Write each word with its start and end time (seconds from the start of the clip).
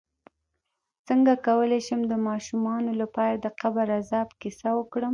څنګه 1.07 1.33
کولی 1.47 1.79
شم 1.87 2.01
د 2.07 2.13
ماشومانو 2.27 2.91
لپاره 3.01 3.33
د 3.37 3.45
قبر 3.61 3.87
عذاب 3.99 4.27
کیسه 4.41 4.69
وکړم 4.77 5.09